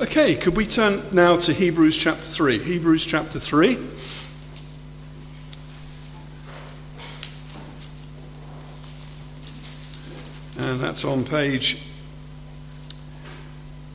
[0.00, 2.58] Okay, could we turn now to Hebrews chapter 3?
[2.58, 3.76] Hebrews chapter 3.
[10.58, 11.78] And that's on page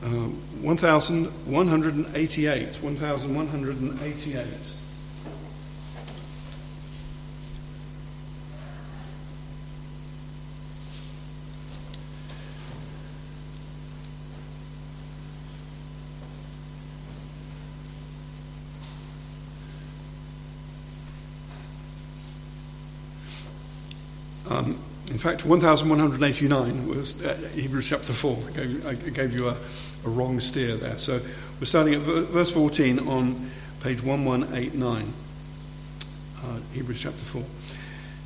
[0.02, 0.30] uh,
[0.62, 2.76] 1188.
[2.80, 4.76] 1188.
[24.50, 24.78] Um, in
[25.20, 28.38] fact, 1189 was uh, Hebrews chapter 4.
[28.46, 29.56] I gave, I gave you a,
[30.06, 30.96] a, wrong steer there.
[30.96, 31.20] So
[31.60, 33.50] we're starting at verse 14 on
[33.82, 35.12] page 1189,
[36.42, 37.44] uh, Hebrews chapter 4.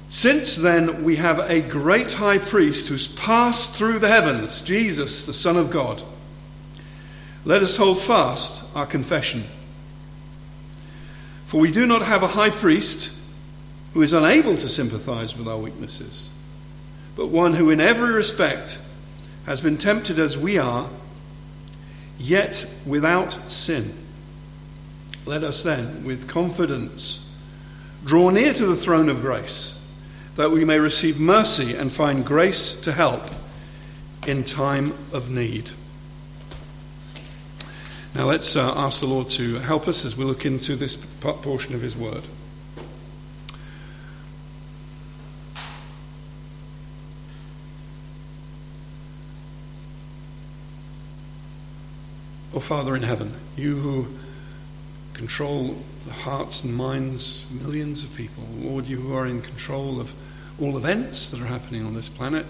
[0.09, 5.33] Since then, we have a great high priest who's passed through the heavens, Jesus, the
[5.33, 6.01] Son of God.
[7.45, 9.43] Let us hold fast our confession.
[11.47, 13.19] For we do not have a high priest
[13.95, 16.31] who is unable to sympathize with our weaknesses,
[17.17, 18.81] but one who in every respect
[19.47, 20.89] has been tempted as we are,
[22.19, 23.95] yet without sin.
[25.27, 27.31] Let us then, with confidence,
[28.05, 29.81] draw near to the throne of grace,
[30.37, 33.31] that we may receive mercy and find grace to help
[34.27, 35.71] in time of need.
[38.15, 41.75] Now let's uh, ask the Lord to help us as we look into this portion
[41.75, 42.23] of His Word.
[52.55, 54.07] O Father in heaven, you who
[55.13, 60.01] control the hearts and minds of millions of people, Lord, you who are in control
[60.01, 60.15] of
[60.61, 62.47] all events that are happening on this planet,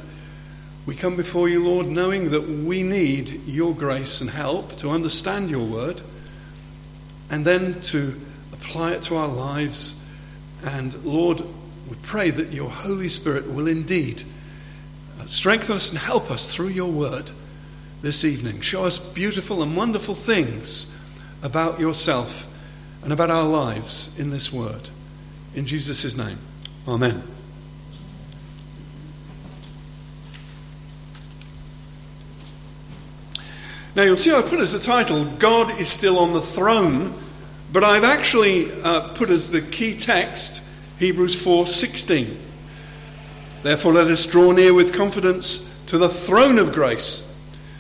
[0.85, 5.49] we come before you, Lord, knowing that we need your grace and help to understand
[5.49, 6.03] your word
[7.31, 8.21] and then to
[8.53, 10.05] apply it to our lives.
[10.67, 11.41] And Lord,
[11.89, 14.23] we pray that your Holy Spirit will indeed
[15.19, 17.31] uh, strengthen us and help us through your word
[18.05, 18.61] this evening.
[18.61, 20.95] Show us beautiful and wonderful things
[21.43, 22.47] about yourself
[23.03, 24.91] and about our lives in this word.
[25.55, 26.39] In Jesus' name,
[26.87, 27.23] Amen.
[33.97, 37.15] Now, you'll see I put as the title, God is still on the throne,
[37.73, 40.63] but I've actually uh, put as the key text,
[40.99, 42.37] Hebrews 4:16.
[43.63, 47.34] Therefore, let us draw near with confidence to the throne of grace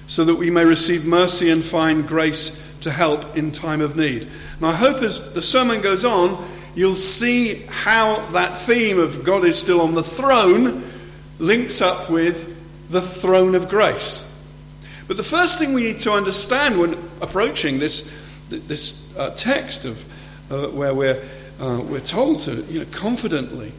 [0.06, 4.28] so that we may receive mercy and find grace to help in time of need.
[4.56, 6.44] And I hope as the sermon goes on,
[6.74, 10.82] you'll see how that theme of God is still on the throne
[11.38, 14.30] links up with the throne of grace.
[15.08, 18.12] But the first thing we need to understand when approaching this,
[18.48, 20.04] this uh, text of
[20.50, 21.22] uh, where we're,
[21.60, 23.72] uh, we're told to you know, confidently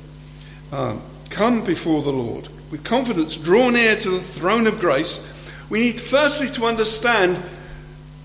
[0.71, 0.97] uh,
[1.29, 5.31] come before the Lord, with confidence draw near to the throne of grace
[5.69, 7.41] we need firstly to understand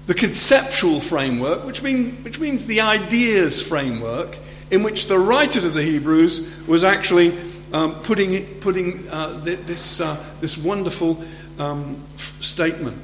[0.06, 4.36] the conceptual framework, which, mean, which means the ideas framework,
[4.70, 7.36] in which the writer of the Hebrews was actually
[7.72, 11.22] um, putting, putting uh, this, uh, this wonderful
[11.58, 12.96] um, statement.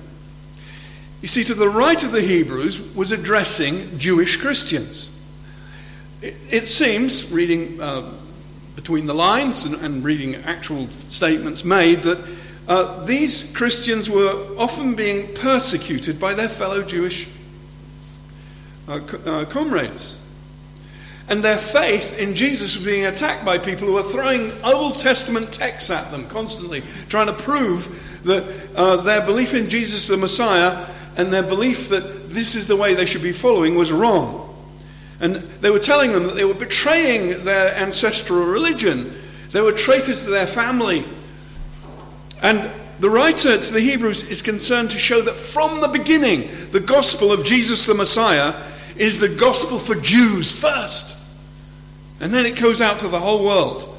[1.23, 5.17] You see, to the writer of the Hebrews was addressing Jewish Christians.
[6.23, 8.13] It, it seems, reading uh,
[8.75, 12.19] between the lines and, and reading actual statements made, that
[12.69, 17.29] uh, these Christians were often being persecuted by their fellow Jewish
[18.89, 20.19] uh, uh, comrades.
[21.29, 25.53] And their faith in Jesus was being attacked by people who were throwing Old Testament
[25.53, 30.87] texts at them constantly, trying to prove that uh, their belief in Jesus the Messiah
[31.17, 34.43] and their belief that this is the way they should be following was wrong.
[35.21, 39.13] And they were telling them that they were betraying their ancestral religion,
[39.51, 41.05] they were traitors to their family,
[42.47, 42.71] and
[43.01, 47.33] the writer to the Hebrews is concerned to show that from the beginning, the gospel
[47.33, 48.55] of Jesus the Messiah
[48.97, 51.21] is the gospel for Jews first.
[52.21, 53.93] And then it goes out to the whole world.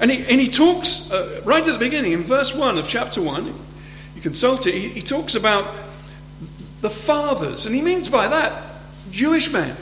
[0.00, 3.22] And he, and he talks uh, right at the beginning, in verse 1 of chapter
[3.22, 3.46] 1,
[4.16, 5.72] you consult it, he, he talks about
[6.80, 7.66] the fathers.
[7.66, 8.64] And he means by that
[9.12, 9.76] Jewish men.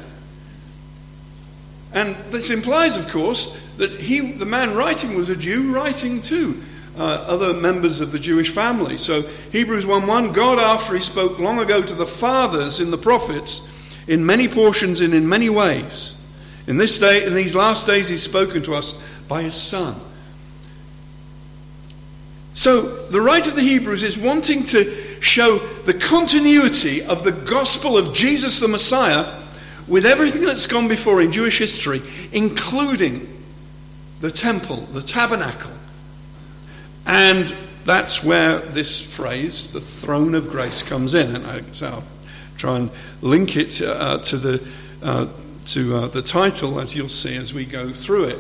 [1.95, 6.61] And this implies, of course, that he, the man writing was a Jew writing too
[6.97, 8.99] uh, other members of the Jewish family.
[8.99, 12.99] So, Hebrews 1 1 God, after he spoke long ago to the fathers in the
[12.99, 13.69] prophets,
[14.07, 16.17] in many portions and in many ways,
[16.67, 20.01] in this day, in these last days, he's spoken to us by his Son.
[22.55, 27.99] So, the writer of the Hebrews is wanting to show the continuity of the gospel
[27.99, 29.41] of Jesus the Messiah
[29.89, 32.01] with everything that's gone before in Jewish history,
[32.33, 33.43] including
[34.21, 35.73] the temple, the tabernacle.
[37.07, 37.55] And
[37.85, 41.35] that's where this phrase, the throne of grace, comes in.
[41.35, 42.05] And I, so I'll
[42.57, 42.91] try and
[43.21, 44.69] link it uh, to, the,
[45.03, 45.29] uh,
[45.67, 48.39] to uh, the title, as you'll see as we go through it.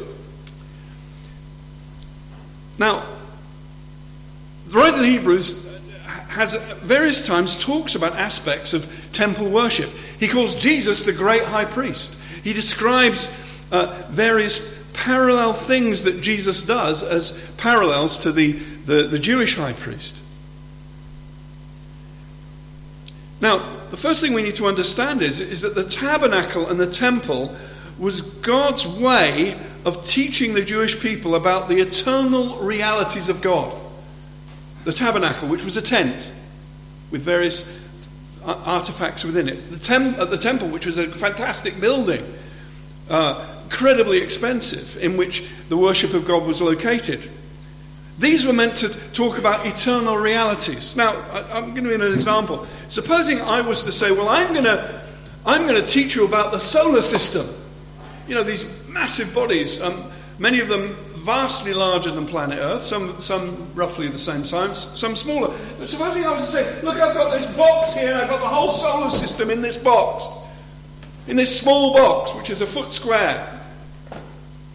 [2.78, 3.04] Now,
[4.66, 5.64] the writer of the Hebrews
[6.28, 9.88] has at various times talks about aspects of temple worship.
[10.18, 12.20] He calls Jesus the great high priest.
[12.42, 13.28] He describes
[13.70, 19.74] uh, various parallel things that Jesus does as parallels to the, the, the Jewish high
[19.74, 20.22] priest.
[23.40, 23.58] Now,
[23.90, 27.54] the first thing we need to understand is, is that the tabernacle and the temple
[27.98, 33.78] was God's way of teaching the Jewish people about the eternal realities of God.
[34.84, 36.30] The tabernacle, which was a tent
[37.10, 37.82] with various
[38.44, 39.70] artifacts within it.
[39.70, 42.24] The, tem- the temple, which was a fantastic building,
[43.08, 47.28] uh, incredibly expensive, in which the worship of God was located.
[48.18, 50.94] These were meant to talk about eternal realities.
[50.94, 52.66] Now, I, am going to give an example.
[52.88, 55.02] Supposing I was to say, well, I'm going to,
[55.44, 57.44] I'm going to teach you about the solar system.
[58.28, 60.94] You know, these massive bodies, um, many of them
[61.24, 65.52] vastly larger than planet Earth, some, some roughly the same size, some smaller.
[65.78, 68.46] But supposing I was to say, look, I've got this box here, I've got the
[68.46, 70.28] whole solar system in this box,
[71.26, 73.50] in this small box, which is a foot square.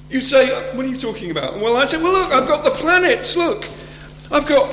[0.09, 1.57] You say, what are you talking about?
[1.57, 3.67] Well, I say, well, look, I've got the planets, look.
[4.31, 4.69] I've got,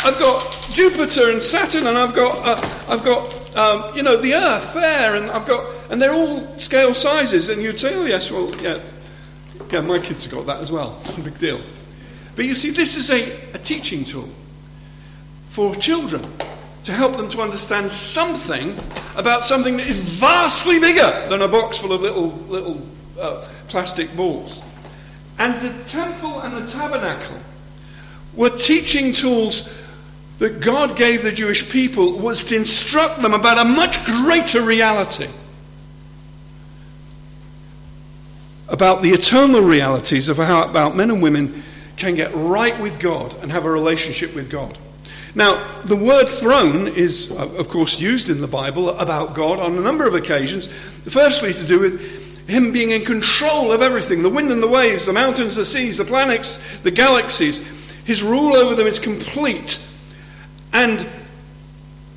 [0.00, 4.34] I've got Jupiter and Saturn, and I've got, uh, I've got, um, you know, the
[4.34, 7.48] Earth there, and I've got, and they're all scale sizes.
[7.48, 8.80] And you'd say, oh yes, well, yeah,
[9.70, 11.00] yeah, my kids have got that as well.
[11.22, 11.60] Big deal.
[12.34, 14.28] But you see, this is a, a teaching tool
[15.46, 16.26] for children
[16.86, 18.76] to help them to understand something
[19.16, 22.80] about something that is vastly bigger than a box full of little, little
[23.20, 24.64] uh, plastic balls.
[25.38, 27.36] And the temple and the tabernacle
[28.34, 29.72] were teaching tools
[30.38, 35.28] that God gave the Jewish people was to instruct them about a much greater reality.
[38.68, 41.62] about the eternal realities of how about men and women
[41.96, 44.76] can get right with God and have a relationship with God.
[45.36, 49.80] Now, the word throne is, of course, used in the Bible about God on a
[49.82, 50.66] number of occasions.
[50.66, 55.04] Firstly, to do with Him being in control of everything the wind and the waves,
[55.04, 57.58] the mountains, the seas, the planets, the galaxies.
[58.06, 59.78] His rule over them is complete.
[60.72, 61.06] And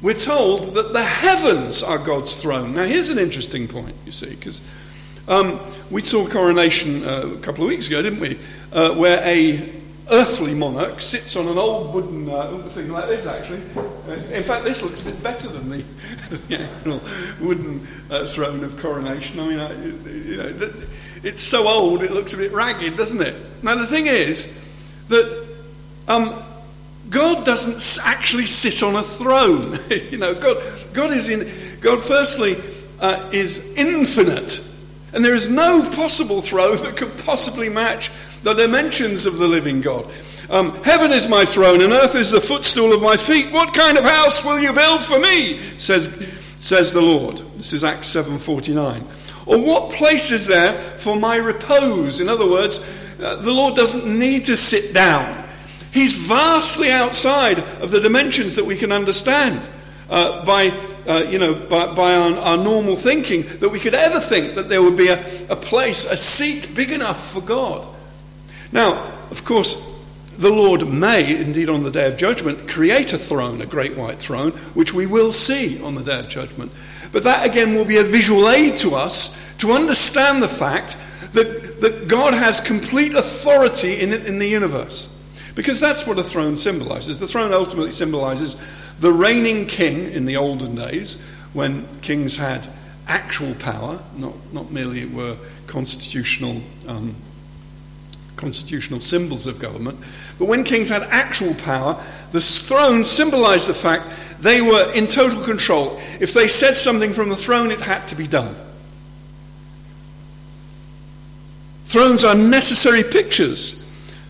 [0.01, 2.73] we're told that the heavens are God's throne.
[2.73, 4.61] Now, here's an interesting point, you see, because
[5.27, 5.59] um,
[5.91, 8.39] we saw coronation uh, a couple of weeks ago, didn't we?
[8.71, 9.77] Uh, where a
[10.11, 13.61] earthly monarch sits on an old wooden uh, thing like this, actually.
[13.75, 15.77] Uh, in fact, this looks a bit better than the,
[16.47, 17.01] the actual
[17.45, 19.39] wooden uh, throne of coronation.
[19.39, 20.71] I mean, I, you know,
[21.23, 23.35] it's so old it looks a bit ragged, doesn't it?
[23.63, 24.57] Now, the thing is
[25.09, 25.47] that
[26.07, 26.43] um,
[27.09, 29.77] God doesn't actually sit on a throne.
[29.89, 30.57] you know, God,
[30.93, 31.47] God is in.
[31.81, 32.55] God, firstly,
[32.99, 34.65] uh, is infinite.
[35.13, 38.11] And there is no possible throne that could possibly match
[38.43, 40.05] the dimensions of the living God.
[40.49, 43.51] Um, Heaven is my throne, and earth is the footstool of my feet.
[43.51, 45.59] What kind of house will you build for me?
[45.77, 46.09] says,
[46.59, 47.37] says the Lord.
[47.57, 49.03] This is Acts 7:49.
[49.45, 52.19] Or what place is there for my repose?
[52.19, 52.79] In other words,
[53.21, 55.47] uh, the Lord doesn't need to sit down.
[55.91, 59.67] He's vastly outside of the dimensions that we can understand
[60.09, 60.71] uh, by
[61.07, 64.69] uh, you know, by, by our, our, normal thinking that we could ever think that
[64.69, 67.87] there would be a, a place, a seat big enough for God.
[68.71, 69.87] Now, of course,
[70.37, 74.19] the Lord may, indeed on the day of judgment, create a throne, a great white
[74.19, 76.71] throne, which we will see on the day of judgment.
[77.11, 80.95] But that again will be a visual aid to us to understand the fact
[81.33, 85.15] that, that God has complete authority in, in the universe.
[85.55, 87.19] Because that's what a throne symbolizes.
[87.19, 88.55] The throne ultimately symbolizes
[88.99, 91.15] the reigning king in the olden days,
[91.53, 92.67] when kings had
[93.07, 95.35] actual power, not, not merely were
[95.67, 97.15] constitutional, um,
[98.39, 99.99] constitutional symbols of government,
[100.39, 104.07] but when kings had actual power, the throne symbolized the fact
[104.39, 105.99] they were in total control.
[106.19, 108.55] If they said something from the throne, it had to be done.
[111.85, 113.75] Thrones are necessary pictures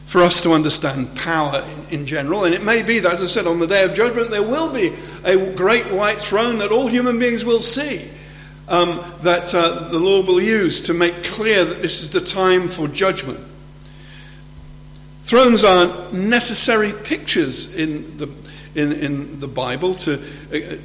[0.06, 2.46] for us to understand power in, in, general.
[2.46, 4.74] And it may be that, as I said, on the day of judgment, there will
[4.74, 4.92] be
[5.24, 8.10] a great white throne that all human beings will see.
[8.68, 12.68] Um, that uh, the Lord will use to make clear that this is the time
[12.68, 13.40] for judgment.
[15.30, 18.28] Thrones are necessary pictures in the,
[18.74, 20.18] in, in the Bible to,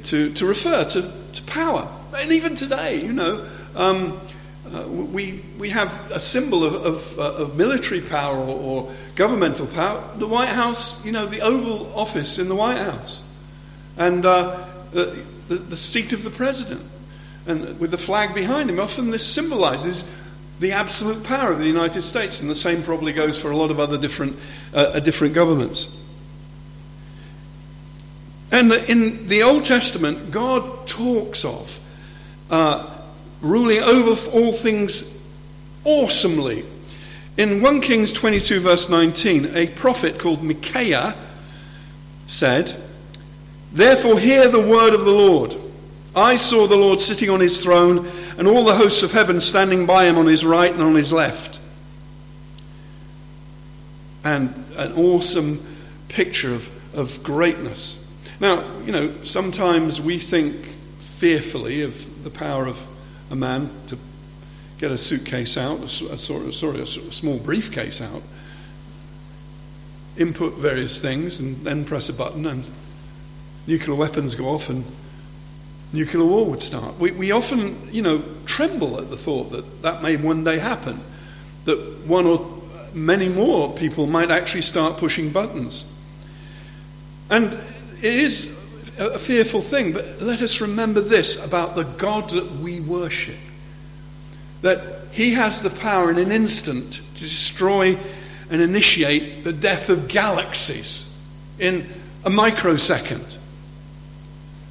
[0.03, 1.91] to, to refer to, to power.
[2.15, 3.43] And even today, you know,
[3.75, 4.21] um,
[4.71, 9.65] uh, we, we have a symbol of, of, uh, of military power or, or, governmental
[9.65, 10.03] power.
[10.17, 13.23] The White House, you know, the Oval Office in the White House,
[13.97, 16.83] and uh, the, the, the seat of the president,
[17.47, 18.79] and with the flag behind him.
[18.79, 20.03] Often this symbolizes
[20.59, 23.71] the absolute power of the United States, and the same probably goes for a lot
[23.71, 24.37] of other different,
[24.73, 25.95] uh, different governments.
[28.51, 31.79] And in the Old Testament, God talks of
[32.49, 32.89] uh,
[33.41, 35.21] ruling over all things
[35.83, 36.63] awesomely.
[37.37, 41.15] In 1 Kings 22, verse 19, a prophet called Micaiah
[42.27, 42.75] said,
[43.73, 45.53] Therefore, hear the word of the Lord.
[46.15, 49.85] I saw the Lord sitting on his throne, and all the hosts of heaven standing
[49.85, 51.59] by him on his right and on his left.
[54.23, 55.65] And an awesome
[56.09, 58.03] picture of, of greatness.
[58.39, 60.55] Now, you know, sometimes we think
[60.97, 62.85] fearfully of the power of
[63.31, 63.97] a man to
[64.77, 68.21] get a suitcase out, a, sorry, sorry, a small briefcase out,
[70.17, 72.65] input various things, and then press a button, and
[73.67, 74.83] nuclear weapons go off, and
[75.95, 76.97] nuclear war would start.
[76.99, 80.99] We, we often, you know, tremble at the thought that that may one day happen,
[81.65, 82.45] that one or
[82.93, 85.85] many more people might actually start pushing buttons.
[87.29, 87.53] And
[88.01, 88.55] it is
[88.99, 93.35] a fearful thing, but let us remember this about the God that we worship
[94.65, 94.79] that
[95.11, 97.95] he has the power in an instant to destroy
[98.49, 101.15] and initiate the death of galaxies
[101.59, 101.85] in
[102.25, 103.34] a microsecond.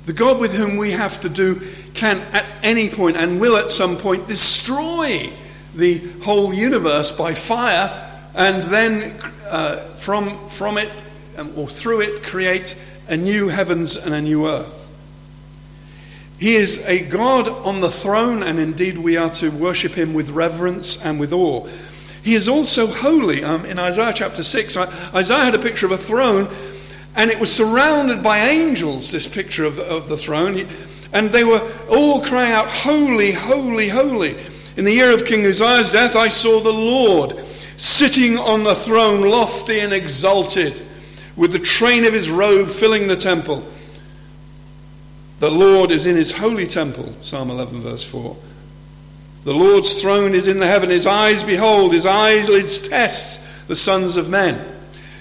[0.07, 1.61] The God with whom we have to do
[1.95, 5.33] can at any point and will at some point destroy
[5.75, 7.91] the whole universe by fire
[8.35, 9.19] and then
[9.51, 10.91] uh, from, from it
[11.39, 14.81] um, or through it create a new heavens and a new earth.
[16.39, 20.31] He is a God on the throne, and indeed we are to worship him with
[20.31, 21.67] reverence and with awe.
[22.23, 23.45] He is also holy.
[23.45, 26.49] Um, in Isaiah chapter 6, Isaiah had a picture of a throne,
[27.17, 30.67] and it was surrounded by angels, this picture of, of the throne.
[31.13, 34.37] And they were all crying out, Holy, holy, holy.
[34.77, 37.37] In the year of King Uzziah's death, I saw the Lord
[37.77, 40.83] sitting on the throne, lofty and exalted
[41.37, 43.65] with the train of his robe filling the temple.
[45.41, 48.37] The Lord is in his holy temple, Psalm 11, verse 4.
[49.45, 50.91] The Lord's throne is in the heaven.
[50.91, 54.74] His eyes behold, his eyelids test the sons of men.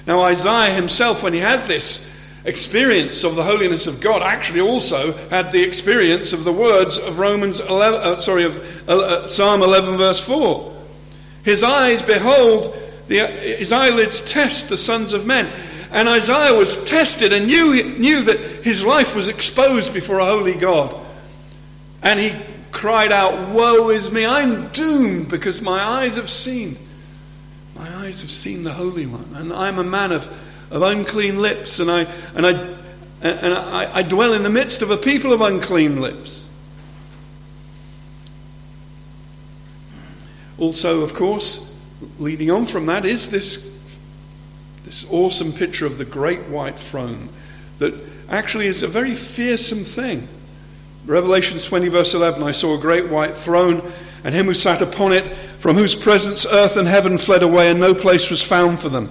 [0.05, 2.11] Now, Isaiah himself, when he had this
[2.45, 7.19] experience of the holiness of God, actually also had the experience of the words of
[7.19, 10.73] Romans 11, uh, sorry, of uh, uh, Psalm 11, verse 4.
[11.43, 15.49] His eyes behold, the, his eyelids test the sons of men.
[15.91, 20.55] And Isaiah was tested and knew, knew that his life was exposed before a holy
[20.55, 20.95] God.
[22.01, 22.33] And he
[22.71, 26.77] cried out, Woe is me, I'm doomed because my eyes have seen.
[28.03, 29.29] Eyes have seen the Holy One.
[29.35, 30.27] And I'm a man of,
[30.69, 32.01] of unclean lips, and, I,
[32.35, 32.51] and, I,
[33.21, 36.49] and I, I dwell in the midst of a people of unclean lips.
[40.57, 41.79] Also, of course,
[42.19, 43.71] leading on from that is this
[44.83, 47.29] this awesome picture of the great white throne
[47.79, 47.93] that
[48.29, 50.27] actually is a very fearsome thing.
[51.05, 53.81] Revelation 20, verse 11 I saw a great white throne,
[54.25, 55.23] and him who sat upon it,
[55.63, 59.09] from whose presence earth and heaven fled away, and no place was found for them.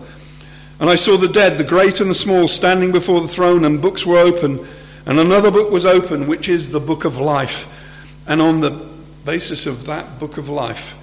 [0.80, 3.80] And I saw the dead, the great and the small, standing before the throne, and
[3.80, 4.68] books were open.
[5.06, 8.22] And another book was open, which is the book of life.
[8.28, 8.86] And on the
[9.24, 10.94] basis of that book of life,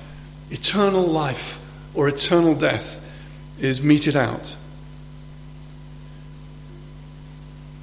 [0.52, 1.60] eternal life
[1.96, 3.04] or eternal death
[3.60, 4.56] is meted out.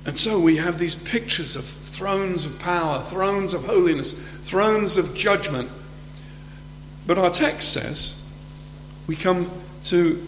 [0.06, 5.16] And so we have these pictures of thrones of power, thrones of holiness, thrones of
[5.16, 5.68] judgment.
[7.06, 8.20] But our text says
[9.06, 9.50] we come
[9.84, 10.26] to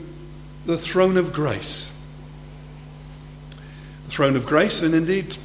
[0.66, 1.92] the throne of grace.
[4.04, 5.36] The throne of grace and indeed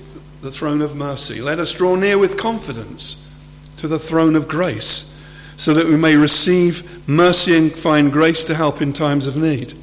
[0.42, 1.42] the throne of mercy.
[1.42, 3.34] Let us draw near with confidence
[3.78, 5.10] to the throne of grace
[5.58, 9.74] so that we may receive mercy and find grace to help in times of need.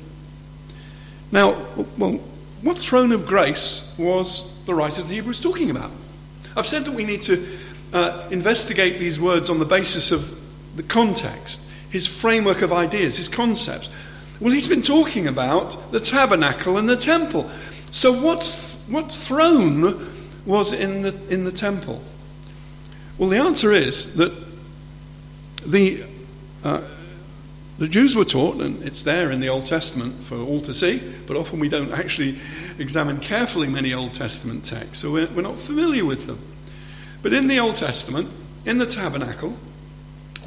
[1.33, 1.67] Now,
[1.97, 2.21] well,
[2.63, 5.91] what throne of grace was the writer of the Hebrews talking about?
[6.57, 7.47] I've said that we need to
[7.93, 10.40] uh, investigate these words on the basis of
[10.77, 13.91] the context, his framework of ideas, his concepts.
[14.41, 17.49] Well, he's been talking about the tabernacle and the temple.
[17.91, 18.45] So, what,
[18.89, 20.07] what throne
[20.47, 22.01] was in the, in the temple?
[23.19, 24.33] Well, the answer is that
[25.67, 26.05] the
[26.65, 26.81] uh,
[27.81, 31.03] the Jews were taught, and it's there in the Old Testament for all to see,
[31.27, 32.37] but often we don't actually
[32.79, 36.39] examine carefully many Old Testament texts, so we're, we're not familiar with them.
[37.23, 38.29] But in the Old Testament,
[38.67, 39.57] in the tabernacle,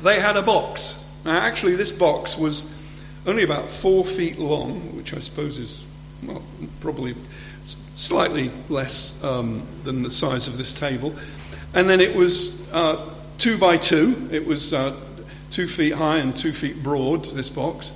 [0.03, 0.99] they had a box.
[1.25, 2.71] Now, actually, this box was
[3.25, 5.83] only about four feet long, which I suppose is
[6.23, 6.43] well,
[6.81, 7.15] probably
[7.95, 11.15] slightly less um, than the size of this table.
[11.73, 14.29] And then it was uh, two by two.
[14.31, 14.95] It was uh,
[15.51, 17.93] two feet high and two feet broad, this box.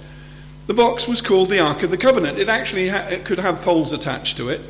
[0.67, 2.37] The box was called the Ark of the Covenant.
[2.37, 4.61] It actually ha- it could have poles attached to it.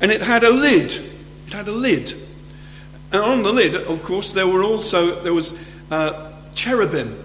[0.00, 0.94] And it had a lid.
[1.46, 2.14] It had a lid.
[3.12, 7.22] And on the lid, of course, there were also, there was uh, cherubim,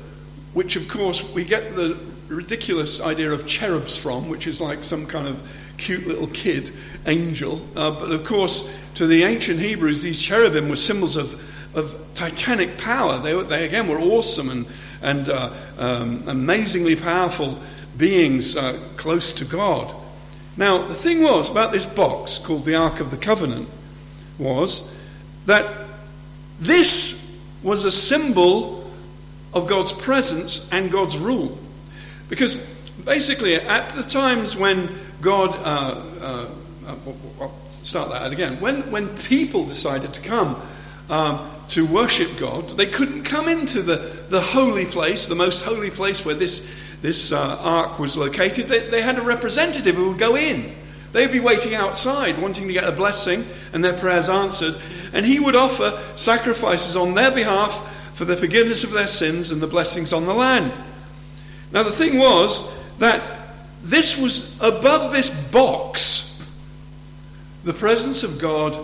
[0.53, 5.05] which of course we get the ridiculous idea of cherubs from, which is like some
[5.05, 5.39] kind of
[5.77, 6.71] cute little kid
[7.05, 7.61] angel.
[7.75, 11.33] Uh, but of course, to the ancient Hebrews, these cherubim were symbols of,
[11.75, 13.19] of titanic power.
[13.19, 14.65] They, they again were awesome and,
[15.01, 17.59] and uh, um, amazingly powerful
[17.97, 19.93] beings uh, close to God.
[20.55, 23.69] Now, the thing was about this box called the Ark of the Covenant
[24.39, 24.91] was
[25.45, 25.87] that
[26.59, 28.76] this was a symbol
[29.57, 31.57] of God's presence and God's rule.
[32.29, 32.57] Because
[33.03, 34.89] basically, at the times when
[35.21, 36.49] God, uh, uh,
[36.87, 40.61] uh, start that out again, when, when people decided to come
[41.09, 43.97] um, to worship God, they couldn't come into the,
[44.29, 46.69] the holy place, the most holy place where this,
[47.01, 48.67] this uh, ark was located.
[48.67, 50.71] They, they had a representative who would go in.
[51.13, 54.75] They'd be waiting outside, wanting to get a blessing and their prayers answered.
[55.13, 59.61] And he would offer sacrifices on their behalf for the forgiveness of their sins and
[59.61, 60.73] the blessings on the land.
[61.71, 63.21] Now, the thing was that
[63.83, 66.43] this was above this box,
[67.63, 68.75] the presence of God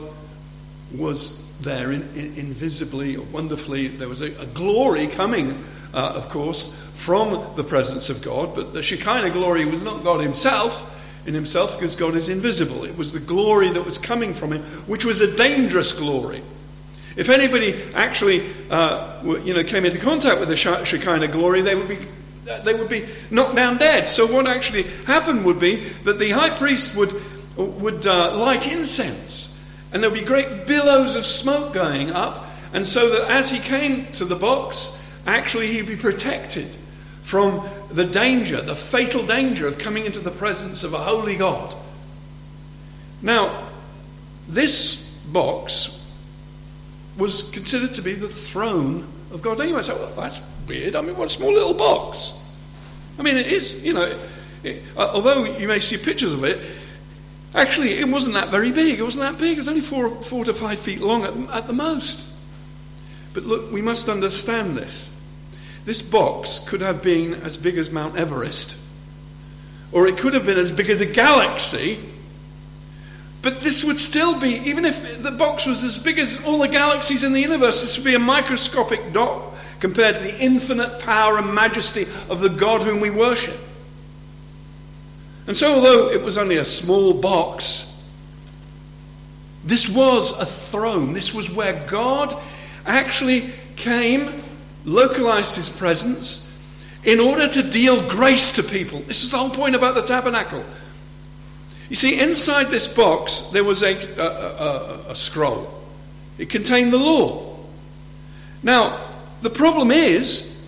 [0.95, 3.87] was there in, in, invisibly wonderfully.
[3.87, 5.63] There was a, a glory coming,
[5.95, 10.21] uh, of course, from the presence of God, but the Shekinah glory was not God
[10.21, 12.83] Himself in Himself because God is invisible.
[12.83, 16.43] It was the glory that was coming from Him, which was a dangerous glory.
[17.15, 21.87] If anybody actually, uh, you know, came into contact with the Shekinah glory, they would
[21.87, 21.97] be
[22.63, 24.07] they would be knocked down dead.
[24.09, 27.13] So what actually happened would be that the high priest would
[27.55, 32.85] would uh, light incense, and there would be great billows of smoke going up, and
[32.85, 36.67] so that as he came to the box, actually he'd be protected
[37.21, 41.75] from the danger, the fatal danger of coming into the presence of a holy God.
[43.21, 43.69] Now,
[44.49, 44.95] this
[45.27, 46.02] box
[47.17, 49.57] was considered to be the throne of God.
[49.57, 50.95] Now you might say, well, that's weird.
[50.95, 52.39] I mean, what a small little box.
[53.19, 54.19] I mean, it is, you know,
[54.63, 56.59] it, uh, although you may see pictures of it,
[57.53, 58.99] actually, it wasn't that very big.
[58.99, 59.57] It wasn't that big.
[59.57, 62.27] It was only four, four to five feet long at, at the most.
[63.33, 65.11] But look, we must understand this.
[65.85, 68.77] This box could have been as big as Mount Everest,
[69.91, 71.99] or it could have been as big as a galaxy.
[73.43, 76.67] But this would still be, even if the box was as big as all the
[76.69, 81.37] galaxies in the universe, this would be a microscopic dot compared to the infinite power
[81.37, 83.59] and majesty of the God whom we worship.
[85.45, 88.01] And so, although it was only a small box,
[89.65, 91.11] this was a throne.
[91.11, 92.33] This was where God
[92.85, 94.41] actually came
[94.85, 96.49] localized his presence
[97.03, 98.99] in order to deal grace to people.
[98.99, 100.63] This is the whole point about the tabernacle.
[101.89, 105.67] You see, inside this box, there was a, a, a, a scroll,
[106.37, 107.57] it contained the law.
[108.63, 108.99] Now,
[109.41, 110.65] the problem is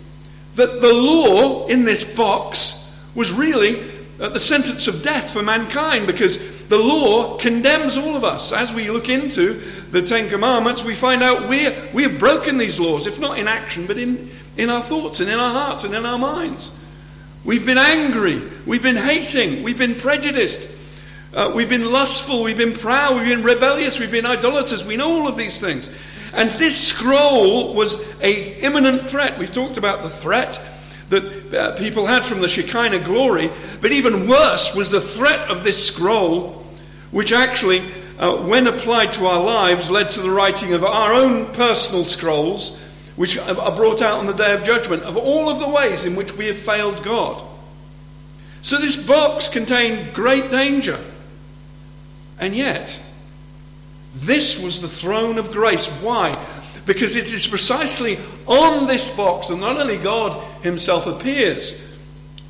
[0.56, 2.82] that the law in this box
[3.15, 3.82] was really
[4.17, 8.51] the sentence of death for mankind because the law condemns all of us.
[8.51, 9.54] As we look into
[9.91, 13.47] the Ten Commandments, we find out we, we have broken these laws, if not in
[13.47, 16.82] action, but in, in our thoughts and in our hearts and in our minds.
[17.43, 20.69] We've been angry, we've been hating, we've been prejudiced,
[21.36, 24.86] uh, we've been lustful, we've been proud, we've been rebellious, we've been idolaters.
[24.86, 25.89] We know all of these things.
[26.34, 29.38] And this scroll was a imminent threat.
[29.38, 30.60] We've talked about the threat
[31.10, 35.63] that uh, people had from the Shekinah glory, but even worse was the threat of
[35.65, 36.65] this scroll,
[37.12, 37.84] which actually,
[38.17, 42.82] uh, when applied to our lives, led to the writing of our own personal scrolls,
[43.17, 46.15] which are brought out on the day of judgment, of all of the ways in
[46.15, 47.43] which we have failed God.
[48.62, 51.00] So this box contained great danger.
[52.39, 53.02] And yet,
[54.15, 55.88] this was the throne of grace.
[56.02, 56.43] Why?
[56.86, 61.82] Because it is precisely on this box that not only God Himself appears,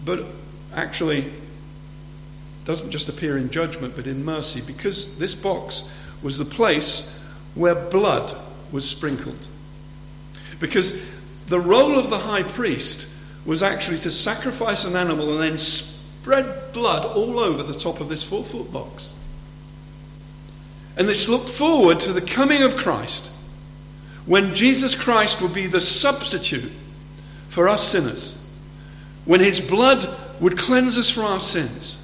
[0.04, 0.26] but
[0.74, 1.32] actually
[2.66, 5.90] doesn't just appear in judgment, but in mercy, because this box
[6.22, 7.12] was the place
[7.54, 8.36] where blood
[8.72, 9.48] was sprinkled.
[10.60, 11.08] Because
[11.48, 13.12] the role of the high priest
[13.46, 18.10] was actually to sacrifice an animal and then spread blood all over the top of
[18.10, 19.15] this four foot box.
[20.98, 23.32] And this look forward to the coming of Christ
[24.26, 26.72] when Jesus Christ will be the substitute
[27.50, 28.42] for us sinners,
[29.26, 30.08] when his blood
[30.40, 32.02] would cleanse us from our sins,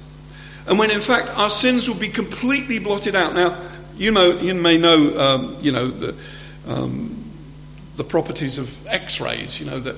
[0.66, 3.34] and when in fact our sins will be completely blotted out.
[3.34, 3.58] Now,
[3.96, 6.14] you know, you may know, um, you know, the,
[6.66, 7.22] um,
[7.96, 9.60] the properties of X-rays.
[9.60, 9.96] You know that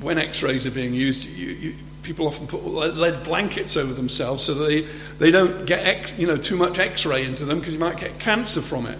[0.00, 4.54] when X-rays are being used, you, you, people often put lead blankets over themselves so
[4.54, 4.82] they,
[5.18, 8.18] they don't get X, you know, too much X-ray into them because you might get
[8.18, 8.98] cancer from it.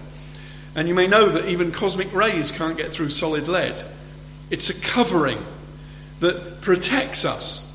[0.75, 3.83] And you may know that even cosmic rays can't get through solid lead.
[4.49, 5.43] It's a covering
[6.19, 7.67] that protects us.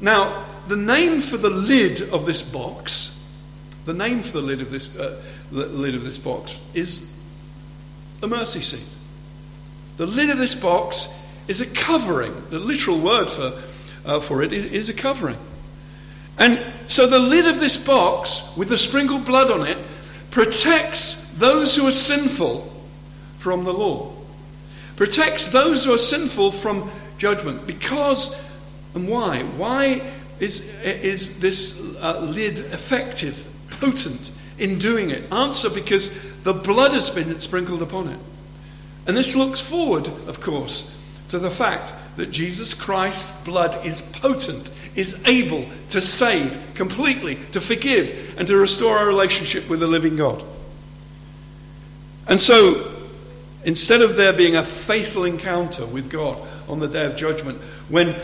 [0.00, 3.14] Now, the name for the lid of this box,
[3.84, 5.20] the name for the lid of this, uh,
[5.50, 7.10] lid of this box is
[8.22, 8.88] a mercy seat.
[9.96, 11.12] The lid of this box
[11.48, 12.34] is a covering.
[12.50, 13.50] The literal word for,
[14.04, 15.38] uh, for it is, is a covering.
[16.38, 19.78] And so the lid of this box, with the sprinkled blood on it,
[20.30, 22.72] protects those who are sinful
[23.38, 24.12] from the law,
[24.96, 27.66] protects those who are sinful from judgment.
[27.66, 28.48] Because,
[28.94, 29.42] and why?
[29.42, 30.02] Why
[30.38, 33.46] is, is this uh, lid effective,
[33.80, 35.32] potent in doing it?
[35.32, 38.18] Answer because the blood has been sprinkled upon it.
[39.06, 40.97] And this looks forward, of course,
[41.28, 47.60] to the fact that Jesus Christ's blood is potent, is able to save completely, to
[47.60, 50.42] forgive, and to restore our relationship with the living God.
[52.26, 52.92] And so,
[53.64, 56.38] instead of there being a fatal encounter with God
[56.68, 58.14] on the day of judgment, when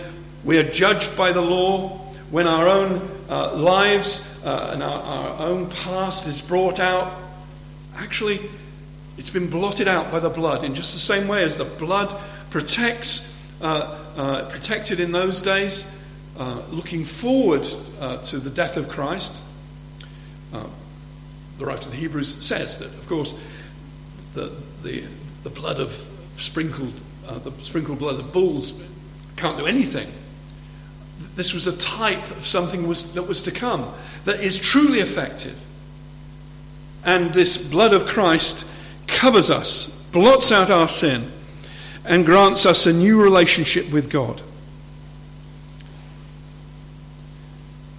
[0.45, 1.89] we are judged by the law,
[2.31, 7.15] when our own uh, lives uh, and our, our own past is brought out,
[7.97, 8.41] actually,
[9.17, 12.15] it's been blotted out by the blood in just the same way as the blood
[12.55, 15.85] protects, uh, uh, protected in those days,
[16.39, 17.67] uh, looking forward
[17.99, 19.43] uh, to the death of Christ.
[20.53, 20.65] Uh,
[21.59, 23.37] the writer of the Hebrews says that, of course,
[24.35, 24.53] the,
[24.85, 25.03] the,
[25.43, 25.91] the blood of
[26.37, 26.93] sprinkled,
[27.25, 28.81] the sprinkled blood of bulls
[29.35, 30.13] can't do anything.
[31.35, 33.93] This was a type of something was, that was to come
[34.27, 35.61] that is truly effective.
[37.05, 38.65] And this blood of Christ
[39.09, 41.33] covers us, blots out our sin,
[42.05, 44.43] and grants us a new relationship with God.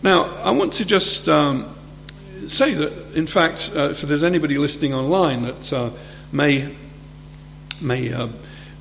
[0.04, 1.74] Now, I want to just um,
[2.48, 5.90] say that, in fact, uh, if there's anybody listening online that uh,
[6.32, 6.76] may,
[7.82, 8.28] may uh,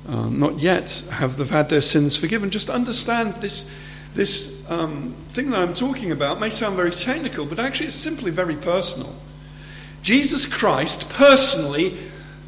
[0.07, 3.75] uh not yet have had their sins forgiven, just understand this,
[4.13, 8.29] this um, thing that I'm talking about may sound very technical, but actually it's simply
[8.29, 9.15] very personal.
[10.03, 11.97] Jesus Christ personally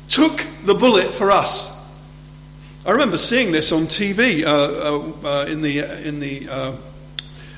[0.07, 1.76] took the bullet for us.
[2.87, 6.47] I remember seeing this on TV uh, uh, uh, in the, in the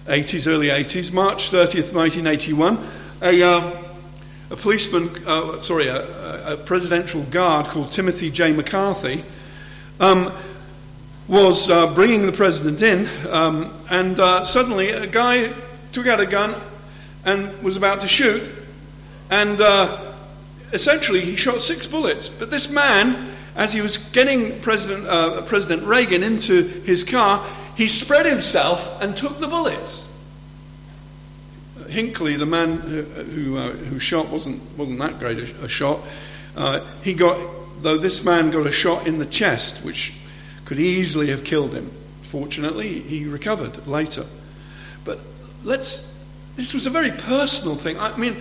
[0.08, 2.80] 80s, uh, early 80s, March 30th, 1981.
[3.22, 3.84] A, uh,
[4.50, 8.54] a policeman, uh, sorry, a, a, presidential guard called Timothy J.
[8.54, 9.24] McCarthy
[10.00, 10.34] um,
[11.28, 15.54] was bringing the president in, um, and suddenly a guy
[15.92, 16.56] took out a gun
[17.24, 18.52] and was about to shoot,
[19.30, 19.62] and
[20.74, 22.28] essentially, he shot six bullets.
[22.30, 27.46] But this man, as he was getting President, uh, President Reagan into his car,
[27.76, 30.10] he spread himself and took the bullets.
[31.90, 36.00] Hinckley, the man who, who, uh, who shot, wasn't, wasn't that great a, a shot.
[36.56, 37.38] Uh, he got,
[37.82, 40.14] though this man got a shot in the chest, which
[40.64, 41.92] could easily have killed him.
[42.22, 44.26] Fortunately, he recovered later.
[45.04, 45.20] But
[45.66, 46.18] let's,
[46.56, 48.00] this was a very personal thing.
[48.00, 48.38] I mean,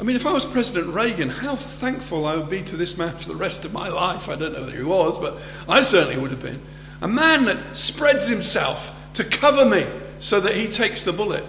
[0.00, 3.12] I mean, if I was President Reagan, how thankful I would be to this man
[3.12, 4.30] for the rest of my life.
[4.30, 5.36] I don't know who he was, but
[5.68, 6.58] I certainly would have been.
[7.02, 9.84] A man that spreads himself to cover me
[10.18, 11.44] so that he takes the bullet.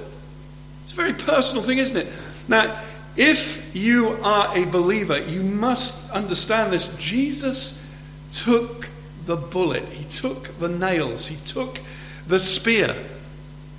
[0.83, 2.11] It's a very personal thing, isn't it?
[2.49, 2.77] Now,
[3.15, 6.93] if you are a believer, you must understand this.
[6.97, 7.89] Jesus
[8.33, 8.89] took
[9.27, 11.79] the bullet, he took the nails, he took
[12.27, 12.93] the spear,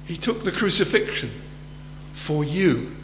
[0.07, 1.31] he took the crucifixion
[2.15, 2.97] for you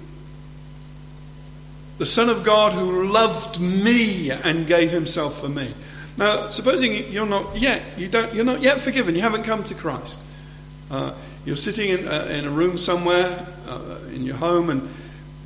[1.98, 5.74] the Son of God who loved me and gave himself for me.
[6.16, 9.74] Now, supposing you're not yet, you don't, you're not yet forgiven, you haven't come to
[9.74, 10.20] Christ.
[10.90, 14.88] Uh, you're sitting in, uh, in, a room somewhere uh, in your home and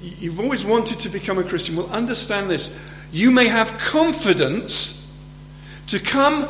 [0.01, 1.77] you've always wanted to become a Christian.
[1.77, 2.79] Well, understand this.
[3.13, 4.99] You may have confidence
[5.89, 6.49] to come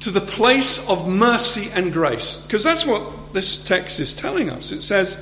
[0.00, 2.42] to the place of mercy and grace.
[2.42, 4.72] Because that's what this text is telling us.
[4.72, 5.20] It says,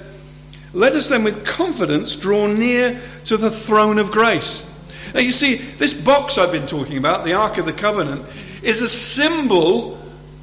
[0.74, 4.70] let us then with confidence draw near to the throne of grace.
[5.14, 8.26] Now, you see, this box I've been talking about, the Ark of the Covenant,
[8.62, 9.98] is a symbol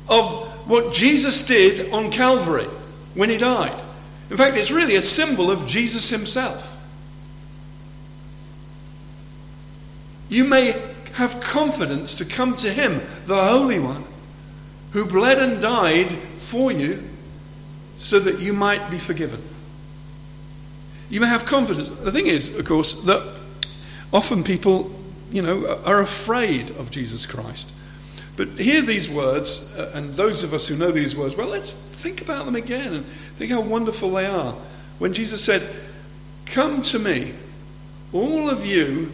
[0.08, 2.68] of what Jesus did on Calvary
[3.14, 3.84] when he died.
[4.30, 6.78] In fact, it's really a symbol of Jesus himself.
[10.32, 10.74] you may
[11.14, 14.06] have confidence to come to Him, the Holy One,
[14.94, 17.04] who bled and died for you
[17.98, 19.44] so that you might be forgiven.
[21.12, 21.90] You may have confidence.
[21.90, 23.22] The thing is, of course, that
[24.14, 24.90] often people,
[25.30, 27.74] you know, are afraid of Jesus Christ.
[28.38, 31.74] But hear these words, uh, and those of us who know these words, well, let's
[31.74, 34.54] think about them again and think how wonderful they are.
[35.00, 35.70] When Jesus said,
[36.46, 37.34] Come to me,
[38.14, 39.12] all of you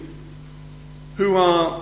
[1.16, 1.82] who are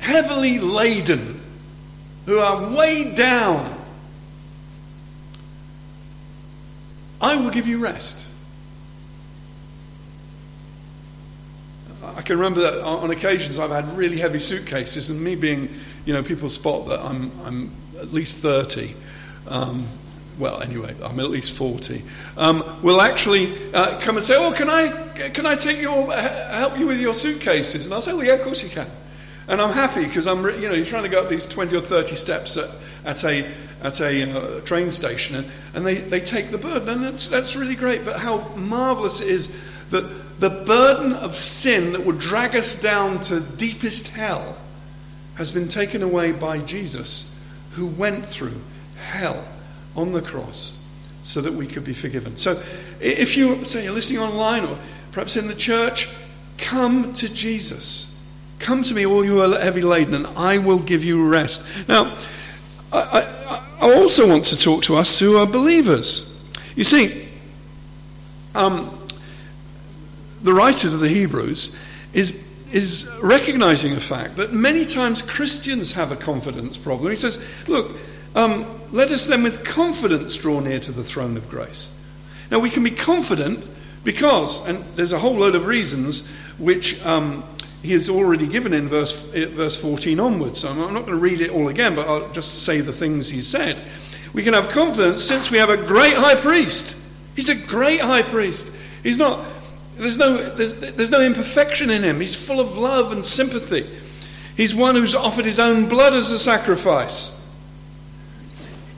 [0.00, 1.40] heavily laden,
[2.26, 3.75] who are weighed down,
[7.26, 8.28] I will give you rest.
[12.04, 15.68] I can remember that on occasions I've had really heavy suitcases, and me being,
[16.04, 18.94] you know, people spot that I'm, I'm at least 30.
[19.48, 19.88] Um,
[20.38, 22.04] well, anyway, I'm at least 40,
[22.36, 24.88] um, will actually uh, come and say, Oh, can I,
[25.30, 27.86] can I take your, help you with your suitcases?
[27.86, 28.86] And I'll say, Well, yeah, of course you can.
[29.48, 31.80] And I'm happy because I'm, you know, you're trying to go up these 20 or
[31.80, 32.70] 30 steps at,
[33.04, 33.50] at a,
[33.82, 37.56] at a uh, train station, and, and they, they take the burden, and that's, that's
[37.56, 38.04] really great.
[38.04, 39.48] But how marvelous it is
[39.90, 40.02] that
[40.40, 44.56] the burden of sin that would drag us down to deepest hell
[45.36, 47.34] has been taken away by Jesus,
[47.72, 48.60] who went through
[48.98, 49.46] hell
[49.94, 50.82] on the cross
[51.22, 52.36] so that we could be forgiven.
[52.36, 52.60] So
[53.00, 54.78] if you say you're listening online or
[55.12, 56.08] perhaps in the church,
[56.58, 58.14] come to Jesus.
[58.58, 61.66] Come to me, all you are heavy laden, and I will give you rest.
[61.88, 62.16] Now,
[62.92, 63.35] I, I,
[63.94, 66.32] also want to talk to us who are believers.
[66.74, 67.28] You see,
[68.54, 68.96] um,
[70.42, 71.76] the writer of the Hebrews
[72.12, 77.10] is, is recognizing the fact that many times Christians have a confidence problem.
[77.10, 77.96] He says, Look,
[78.34, 81.90] um, let us then with confidence draw near to the throne of grace.
[82.50, 83.66] Now, we can be confident
[84.04, 87.42] because, and there's a whole load of reasons which um,
[87.86, 90.58] he has already given in verse, verse 14 onwards.
[90.58, 93.28] So I'm not going to read it all again, but I'll just say the things
[93.28, 93.80] he said.
[94.32, 96.96] We can have confidence since we have a great high priest.
[97.36, 98.72] He's a great high priest.
[99.04, 99.46] He's not,
[99.98, 102.20] there's no, there's, there's no imperfection in him.
[102.20, 103.86] He's full of love and sympathy.
[104.56, 107.40] He's one who's offered his own blood as a sacrifice.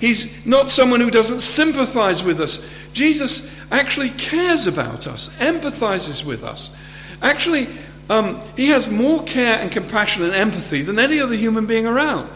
[0.01, 2.67] He's not someone who doesn't sympathize with us.
[2.95, 6.75] Jesus actually cares about us, empathizes with us.
[7.21, 7.69] Actually,
[8.09, 12.29] um, he has more care and compassion and empathy than any other human being around.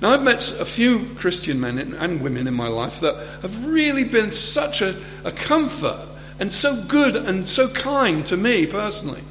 [0.00, 4.04] Now, I've met a few Christian men and women in my life that have really
[4.04, 5.98] been such a, a comfort
[6.38, 9.22] and so good and so kind to me personally.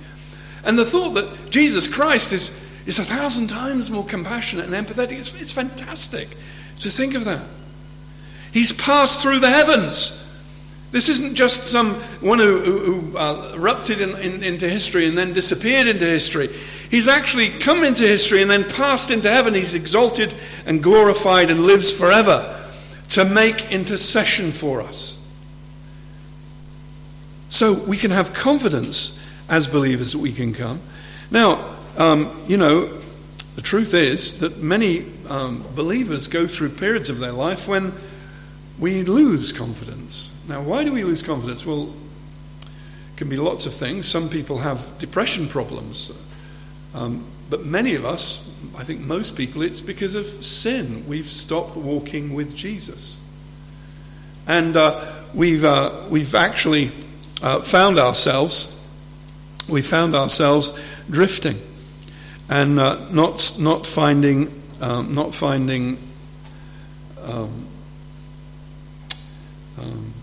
[0.64, 5.20] And the thought that Jesus Christ is, is a thousand times more compassionate and empathetic,
[5.20, 6.30] it's, it's fantastic
[6.80, 7.44] to think of that.
[8.52, 10.25] He's passed through the heavens.
[10.96, 15.18] This isn't just some one who, who, who uh, erupted in, in, into history and
[15.18, 16.48] then disappeared into history.
[16.90, 19.54] He's actually come into history and then passed into heaven.
[19.54, 20.34] He's exalted
[20.66, 22.66] and glorified and lives forever
[23.10, 25.22] to make intercession for us.
[27.50, 30.80] So we can have confidence as believers that we can come.
[31.30, 32.86] Now, um, you know,
[33.58, 37.92] the truth is that many um, believers go through periods of their life when
[38.80, 40.32] we lose confidence.
[40.48, 41.66] Now, why do we lose confidence?
[41.66, 41.94] Well,
[42.62, 44.08] it can be lots of things.
[44.08, 46.12] Some people have depression problems.
[46.94, 51.06] Um, but many of us, I think most people, it's because of sin.
[51.08, 53.22] We've stopped walking with Jesus.
[54.48, 56.92] And uh, we've, uh, we've actually
[57.42, 58.80] uh, found ourselves,
[59.68, 60.80] we found ourselves
[61.10, 61.60] drifting
[62.50, 65.98] and uh, not, not finding, um, not finding
[67.24, 67.68] um,
[69.80, 70.14] um,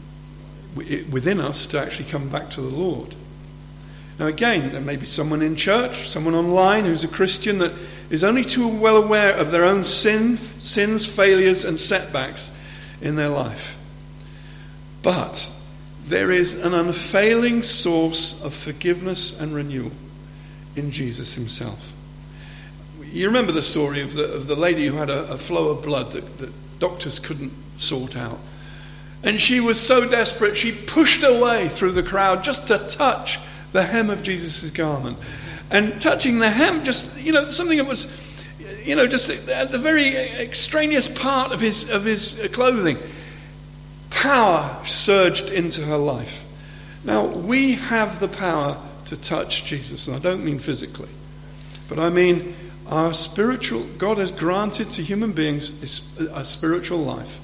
[0.75, 3.15] within us to actually come back to the Lord.
[4.19, 7.73] Now, again, there may be someone in church, someone online who's a Christian that
[8.11, 12.57] is only too well aware of their own sin, sins, failures, and setbacks
[13.01, 13.79] in their life.
[15.03, 15.51] But
[16.05, 19.93] there is an unfailing source of forgiveness and renewal
[20.77, 21.93] in Jesus Himself.
[23.01, 25.83] You remember the story of the, of the lady who had a, a flow of
[25.83, 28.39] blood that, that doctors couldn't sort out.
[29.25, 33.39] And she was so desperate, she pushed her way through the crowd just to touch
[33.73, 35.17] the hem of Jesus' garment.
[35.71, 38.11] And touching the hem, just, you know, something that was,
[38.85, 42.99] you know, just at the very extraneous part of his, of his clothing,
[44.11, 46.45] power surged into her life.
[47.05, 51.09] Now, we have the power to touch Jesus, and I don't mean physically,
[51.89, 52.55] but I mean
[52.87, 55.71] our spiritual, God has granted to human beings
[56.21, 57.41] a spiritual life.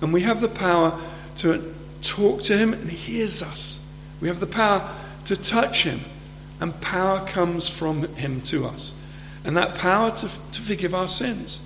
[0.00, 0.98] And we have the power
[1.38, 3.84] to talk to Him, and He hears us.
[4.20, 4.88] We have the power
[5.26, 6.00] to touch Him
[6.60, 8.94] and power comes from Him to us.
[9.44, 11.62] And that power to, to forgive our sins.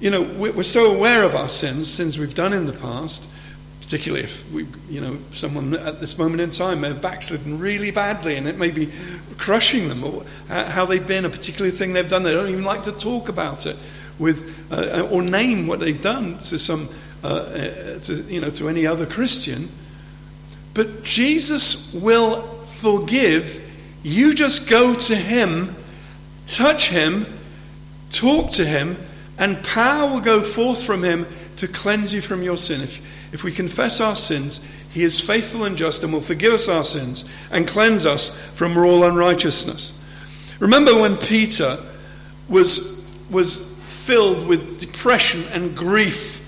[0.00, 3.28] You know, we're so aware of our sins, sins we've done in the past,
[3.80, 7.90] particularly if we, you know, someone at this moment in time may have backslidden really
[7.90, 8.90] badly and it may be
[9.38, 12.22] crushing them, or how they've been, a particular thing they've done.
[12.22, 13.76] They don't even like to talk about it
[14.18, 16.88] with, uh, or name what they've done to some,
[17.22, 19.68] uh, uh to, you know, to any other Christian.
[20.74, 23.62] But Jesus will forgive.
[24.02, 25.74] You just go to Him,
[26.46, 27.26] touch Him,
[28.10, 28.96] talk to Him,
[29.38, 31.26] and power will go forth from Him
[31.56, 32.82] to cleanse you from your sin.
[32.82, 36.68] If, if we confess our sins, He is faithful and just and will forgive us
[36.68, 39.98] our sins and cleanse us from all unrighteousness.
[40.58, 41.78] Remember when Peter
[42.48, 43.75] was, was
[44.06, 46.42] filled with depression and grief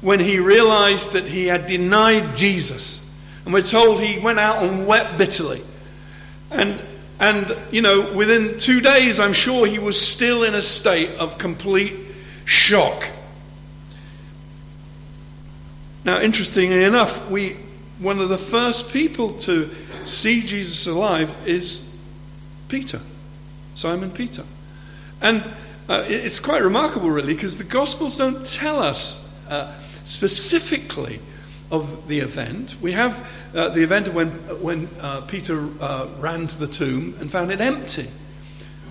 [0.00, 3.04] when he realized that he had denied Jesus
[3.44, 5.62] and we're told he went out and wept bitterly.
[6.50, 6.80] And,
[7.20, 11.36] and, you know, within two days, I'm sure he was still in a state of
[11.36, 11.94] complete
[12.44, 13.06] shock.
[16.04, 17.56] Now, interestingly enough, we,
[17.98, 19.68] one of the first people to
[20.04, 21.94] see Jesus alive is
[22.68, 23.00] Peter,
[23.74, 24.44] Simon Peter.
[25.20, 25.44] And
[25.88, 29.72] uh, it's quite remarkable, really, because the Gospels don't tell us uh,
[30.04, 31.20] specifically
[31.70, 32.76] of the event.
[32.80, 34.28] We have uh, the event of when,
[34.62, 38.08] when uh, Peter uh, ran to the tomb and found it empty.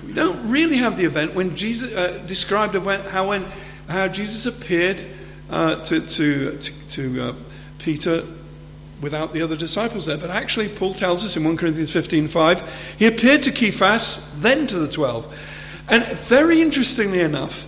[0.05, 3.45] We don't really have the event when Jesus uh, described of when, how, when,
[3.87, 5.03] how Jesus appeared
[5.49, 7.35] to, to, to, to
[7.79, 8.23] Peter
[9.01, 10.17] without the other disciples there.
[10.17, 14.79] But actually, Paul tells us in 1 Corinthians 15.5, he appeared to Cephas, then to
[14.79, 15.27] the twelve.
[15.89, 17.67] And very interestingly enough,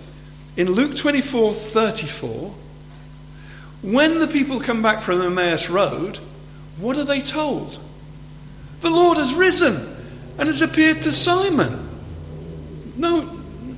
[0.58, 2.54] in Luke 24.34,
[3.82, 6.17] when the people come back from Emmaus Road,
[6.78, 7.80] what are they told?
[8.82, 9.75] The Lord has risen
[10.38, 11.88] and has appeared to Simon.
[12.97, 13.21] No,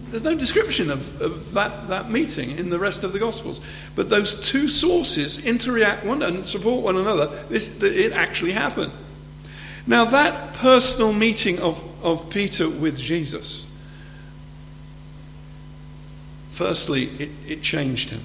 [0.09, 3.59] there's no description of, of that, that meeting in the rest of the Gospels.
[3.95, 7.27] But those two sources interact one and support one another.
[7.49, 8.93] This, it actually happened.
[9.85, 13.66] Now, that personal meeting of, of Peter with Jesus,
[16.57, 18.21] firstly, it, it changed him.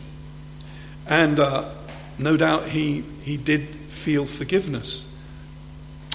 [1.07, 1.71] And uh,
[2.18, 5.07] no doubt he, he did feel forgiveness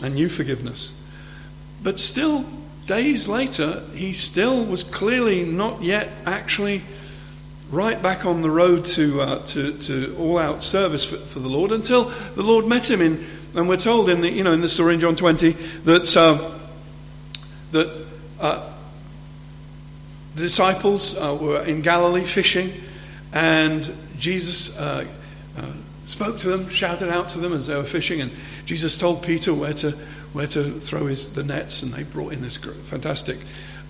[0.02, 0.94] and knew forgiveness.
[1.84, 2.44] But still,
[2.88, 6.82] days later, he still was clearly not yet actually
[7.70, 11.50] right back on the road to, uh, to, to all out service for, for, the
[11.50, 13.24] Lord until the Lord met him in,
[13.56, 16.52] and we're told in the, you know, in the story in John 20 that, uh,
[17.72, 18.06] that
[18.40, 18.74] uh,
[20.38, 22.72] the disciples uh, were in Galilee fishing,
[23.34, 25.04] and Jesus uh,
[25.58, 25.72] uh,
[26.06, 28.32] spoke to them, shouted out to them as they were fishing, and
[28.66, 29.92] Jesus told Peter where to
[30.34, 33.38] where to throw his, the nets, and they brought in this fantastic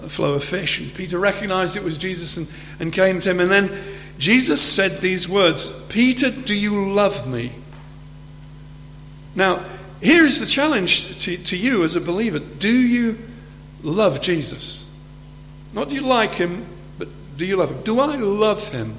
[0.01, 0.79] uh, flow of fish.
[0.79, 2.47] And Peter recognized it was Jesus and,
[2.79, 3.41] and came to him.
[3.41, 3.69] And then
[4.17, 7.51] Jesus said these words Peter, do you love me?
[9.35, 9.65] Now,
[10.01, 13.17] here is the challenge to, to you as a believer do you
[13.83, 14.86] love Jesus?
[15.77, 16.65] Not do you like him,
[16.97, 17.83] but do you love him?
[17.83, 18.95] Do I love him?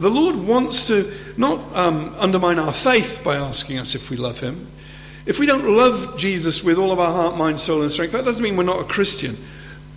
[0.00, 4.40] The Lord wants to not um, undermine our faith by asking us if we love
[4.40, 4.66] Him.
[5.26, 8.24] If we don't love Jesus with all of our heart, mind, soul, and strength, that
[8.24, 9.36] doesn't mean we're not a Christian.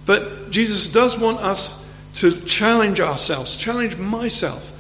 [0.06, 4.72] But Jesus does want us to challenge ourselves, challenge myself.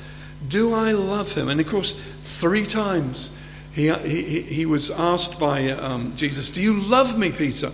[0.48, 1.50] Do I love Him?
[1.50, 1.92] And of course,
[2.22, 3.36] three times
[3.74, 7.72] he, he, he was asked by um, Jesus, Do you love me, Peter?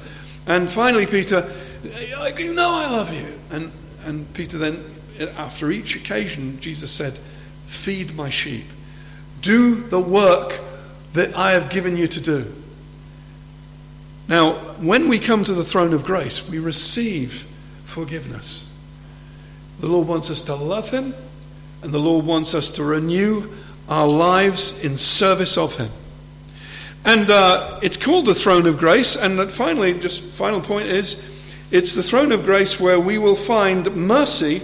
[0.48, 1.52] And finally, Peter,
[1.86, 3.39] You know I love you.
[3.52, 3.71] And,
[4.04, 4.84] and Peter then,
[5.38, 7.17] after each occasion, Jesus said,
[7.67, 8.65] Feed my sheep.
[9.41, 10.60] Do the work
[11.13, 12.54] that I have given you to do.
[14.28, 17.48] Now, when we come to the throne of grace, we receive
[17.84, 18.71] forgiveness.
[19.80, 21.13] The Lord wants us to love Him,
[21.84, 23.52] and the Lord wants us to renew
[23.88, 25.89] our lives in service of Him.
[27.06, 29.15] And uh, it's called the throne of grace.
[29.15, 31.35] And finally, just final point is,
[31.71, 34.61] it's the throne of grace where we will find mercy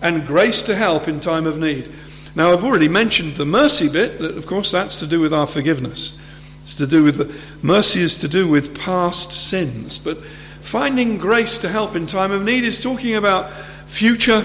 [0.00, 1.90] and grace to help in time of need.
[2.34, 5.46] Now, I've already mentioned the mercy bit, that of course that's to do with our
[5.46, 6.18] forgiveness.
[6.62, 9.98] It's to do with the, mercy is to do with past sins.
[9.98, 13.50] But finding grace to help in time of need is talking about
[13.86, 14.42] future,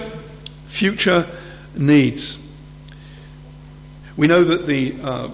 [0.66, 1.26] future
[1.76, 2.44] needs.
[4.16, 5.30] We know that the uh,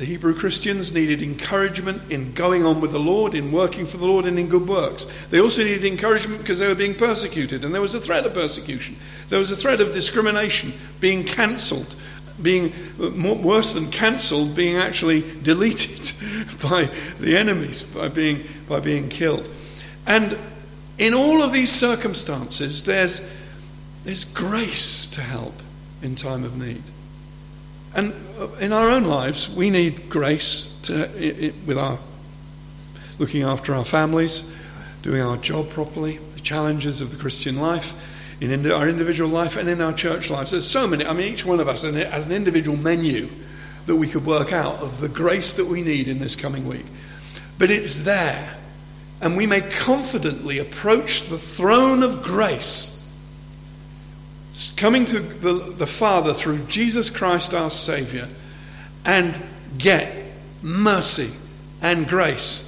[0.00, 4.06] the Hebrew Christians needed encouragement in going on with the Lord, in working for the
[4.06, 5.04] Lord, and in good works.
[5.28, 8.32] They also needed encouragement because they were being persecuted, and there was a threat of
[8.32, 8.96] persecution.
[9.28, 11.96] There was a threat of discrimination, being cancelled,
[12.40, 12.72] being
[13.14, 16.10] more, worse than cancelled, being actually deleted
[16.62, 16.84] by
[17.20, 19.54] the enemies, by being, by being killed.
[20.06, 20.38] And
[20.96, 23.20] in all of these circumstances, there's,
[24.04, 25.60] there's grace to help
[26.00, 26.84] in time of need.
[27.94, 31.98] And uh, Uh, in our own lives, we need grace to, it, with our
[33.18, 34.50] looking after our families,
[35.02, 37.92] doing our job properly, the challenges of the Christian life,
[38.40, 40.52] in our individual life, and in our church lives.
[40.52, 41.04] There's so many.
[41.04, 43.28] I mean, each one of us has an individual menu
[43.84, 46.86] that we could work out of the grace that we need in this coming week.
[47.58, 48.56] But it's there.
[49.20, 52.99] And we may confidently approach the throne of grace,
[54.76, 58.26] coming to the, the Father through Jesus Christ our Saviour,
[59.04, 59.38] and
[59.78, 60.12] get
[60.62, 61.30] mercy
[61.82, 62.66] and grace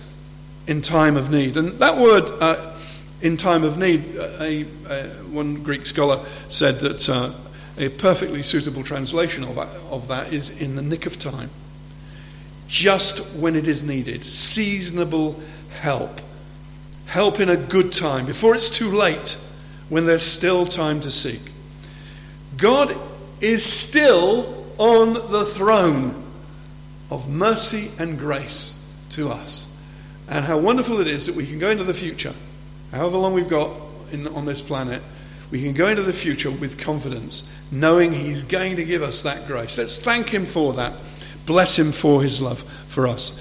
[0.67, 1.57] in time of need.
[1.57, 2.77] And that word, uh,
[3.21, 7.33] in time of need, uh, a, a, one Greek scholar said that uh,
[7.79, 11.51] a perfectly suitable translation of that, of that is in the nick of time.
[12.69, 14.25] Just when it is needed.
[14.25, 15.41] Seasonable
[15.81, 16.21] help.
[17.07, 19.39] Help in a good time, before it's too late,
[19.89, 21.52] when there's still time to seek.
[22.57, 22.97] God
[23.41, 26.23] is still on the throne
[27.11, 28.79] of mercy and grace
[29.11, 29.69] to us.
[30.29, 32.35] And how wonderful it is that we can go into the future,
[32.91, 33.71] however long we've got
[34.13, 35.03] in, on this planet,
[35.51, 39.47] we can go into the future with confidence, knowing He's going to give us that
[39.47, 39.77] grace.
[39.77, 40.95] Let's thank Him for that.
[41.45, 43.39] Bless Him for His love for us.